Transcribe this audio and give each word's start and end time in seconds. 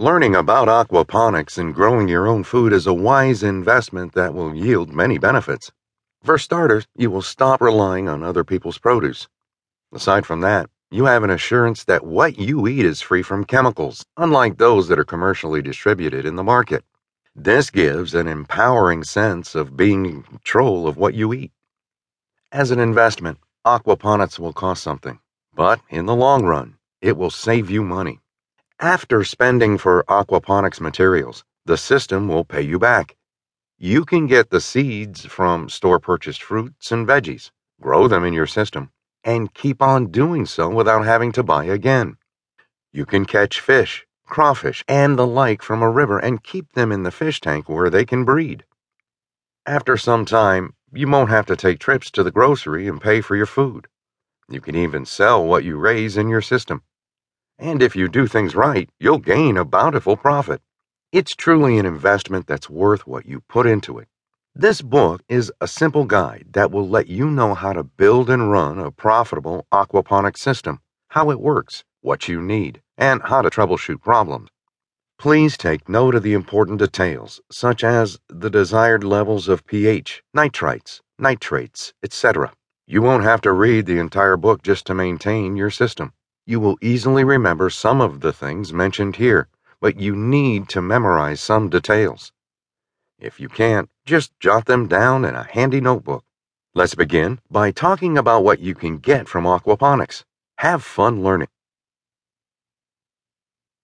Learning 0.00 0.34
about 0.34 0.66
aquaponics 0.66 1.56
and 1.56 1.72
growing 1.72 2.08
your 2.08 2.26
own 2.26 2.42
food 2.42 2.72
is 2.72 2.84
a 2.84 2.92
wise 2.92 3.44
investment 3.44 4.12
that 4.14 4.34
will 4.34 4.52
yield 4.52 4.92
many 4.92 5.18
benefits. 5.18 5.70
For 6.24 6.36
starters, 6.36 6.84
you 6.96 7.12
will 7.12 7.22
stop 7.22 7.60
relying 7.60 8.08
on 8.08 8.24
other 8.24 8.42
people's 8.42 8.76
produce. 8.76 9.28
Aside 9.92 10.26
from 10.26 10.40
that, 10.40 10.68
you 10.90 11.04
have 11.04 11.22
an 11.22 11.30
assurance 11.30 11.84
that 11.84 12.04
what 12.04 12.40
you 12.40 12.66
eat 12.66 12.84
is 12.84 13.02
free 13.02 13.22
from 13.22 13.44
chemicals, 13.44 14.04
unlike 14.16 14.58
those 14.58 14.88
that 14.88 14.98
are 14.98 15.04
commercially 15.04 15.62
distributed 15.62 16.26
in 16.26 16.34
the 16.34 16.42
market. 16.42 16.84
This 17.36 17.70
gives 17.70 18.16
an 18.16 18.26
empowering 18.26 19.04
sense 19.04 19.54
of 19.54 19.76
being 19.76 20.06
in 20.06 20.24
control 20.24 20.88
of 20.88 20.96
what 20.96 21.14
you 21.14 21.32
eat. 21.32 21.52
As 22.50 22.72
an 22.72 22.80
investment, 22.80 23.38
aquaponics 23.64 24.40
will 24.40 24.52
cost 24.52 24.82
something, 24.82 25.20
but 25.54 25.80
in 25.88 26.06
the 26.06 26.16
long 26.16 26.44
run, 26.44 26.78
it 27.00 27.16
will 27.16 27.30
save 27.30 27.70
you 27.70 27.84
money. 27.84 28.18
After 28.80 29.22
spending 29.22 29.78
for 29.78 30.04
aquaponics 30.08 30.80
materials, 30.80 31.44
the 31.64 31.76
system 31.76 32.26
will 32.26 32.44
pay 32.44 32.62
you 32.62 32.78
back. 32.78 33.16
You 33.78 34.04
can 34.04 34.26
get 34.26 34.50
the 34.50 34.60
seeds 34.60 35.24
from 35.24 35.68
store 35.68 36.00
purchased 36.00 36.42
fruits 36.42 36.90
and 36.90 37.06
veggies, 37.06 37.52
grow 37.80 38.08
them 38.08 38.24
in 38.24 38.32
your 38.32 38.48
system, 38.48 38.90
and 39.22 39.54
keep 39.54 39.80
on 39.80 40.10
doing 40.10 40.44
so 40.44 40.68
without 40.68 41.04
having 41.04 41.30
to 41.32 41.44
buy 41.44 41.64
again. 41.64 42.16
You 42.92 43.06
can 43.06 43.26
catch 43.26 43.60
fish, 43.60 44.06
crawfish, 44.26 44.84
and 44.88 45.16
the 45.16 45.26
like 45.26 45.62
from 45.62 45.80
a 45.80 45.90
river 45.90 46.18
and 46.18 46.42
keep 46.42 46.72
them 46.72 46.90
in 46.90 47.04
the 47.04 47.12
fish 47.12 47.40
tank 47.40 47.68
where 47.68 47.90
they 47.90 48.04
can 48.04 48.24
breed. 48.24 48.64
After 49.66 49.96
some 49.96 50.24
time, 50.24 50.74
you 50.92 51.08
won't 51.08 51.30
have 51.30 51.46
to 51.46 51.56
take 51.56 51.78
trips 51.78 52.10
to 52.10 52.24
the 52.24 52.32
grocery 52.32 52.88
and 52.88 53.00
pay 53.00 53.20
for 53.20 53.36
your 53.36 53.46
food. 53.46 53.86
You 54.48 54.60
can 54.60 54.74
even 54.74 55.06
sell 55.06 55.44
what 55.44 55.64
you 55.64 55.76
raise 55.76 56.16
in 56.16 56.28
your 56.28 56.42
system. 56.42 56.82
And 57.58 57.82
if 57.82 57.94
you 57.94 58.08
do 58.08 58.26
things 58.26 58.56
right, 58.56 58.90
you'll 58.98 59.18
gain 59.18 59.56
a 59.56 59.64
bountiful 59.64 60.16
profit. 60.16 60.60
It's 61.12 61.36
truly 61.36 61.78
an 61.78 61.86
investment 61.86 62.48
that's 62.48 62.68
worth 62.68 63.06
what 63.06 63.26
you 63.26 63.40
put 63.48 63.66
into 63.66 63.98
it. 63.98 64.08
This 64.56 64.82
book 64.82 65.22
is 65.28 65.52
a 65.60 65.68
simple 65.68 66.04
guide 66.04 66.46
that 66.52 66.72
will 66.72 66.88
let 66.88 67.06
you 67.06 67.30
know 67.30 67.54
how 67.54 67.72
to 67.72 67.84
build 67.84 68.28
and 68.28 68.50
run 68.50 68.78
a 68.78 68.90
profitable 68.90 69.66
aquaponic 69.72 70.36
system, 70.36 70.80
how 71.08 71.30
it 71.30 71.40
works, 71.40 71.84
what 72.00 72.28
you 72.28 72.42
need, 72.42 72.82
and 72.98 73.22
how 73.22 73.42
to 73.42 73.50
troubleshoot 73.50 74.00
problems. 74.02 74.50
Please 75.16 75.56
take 75.56 75.88
note 75.88 76.16
of 76.16 76.24
the 76.24 76.34
important 76.34 76.80
details, 76.80 77.40
such 77.50 77.84
as 77.84 78.18
the 78.28 78.50
desired 78.50 79.04
levels 79.04 79.48
of 79.48 79.64
pH, 79.64 80.22
nitrites, 80.36 81.00
nitrates, 81.18 81.94
etc. 82.02 82.52
You 82.86 83.00
won't 83.00 83.22
have 83.22 83.40
to 83.42 83.52
read 83.52 83.86
the 83.86 83.98
entire 83.98 84.36
book 84.36 84.62
just 84.62 84.86
to 84.86 84.94
maintain 84.94 85.56
your 85.56 85.70
system. 85.70 86.12
You 86.46 86.60
will 86.60 86.76
easily 86.82 87.24
remember 87.24 87.70
some 87.70 88.02
of 88.02 88.20
the 88.20 88.32
things 88.32 88.70
mentioned 88.70 89.16
here, 89.16 89.48
but 89.80 89.98
you 89.98 90.14
need 90.14 90.68
to 90.68 90.82
memorize 90.82 91.40
some 91.40 91.70
details. 91.70 92.32
If 93.18 93.40
you 93.40 93.48
can't, 93.48 93.88
just 94.04 94.38
jot 94.40 94.66
them 94.66 94.86
down 94.86 95.24
in 95.24 95.34
a 95.34 95.44
handy 95.44 95.80
notebook. 95.80 96.22
Let's 96.74 96.94
begin 96.94 97.40
by 97.50 97.70
talking 97.70 98.18
about 98.18 98.44
what 98.44 98.60
you 98.60 98.74
can 98.74 98.98
get 98.98 99.26
from 99.26 99.44
aquaponics. 99.44 100.24
Have 100.58 100.84
fun 100.84 101.22
learning. 101.22 101.48